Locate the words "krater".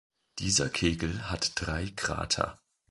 1.95-2.59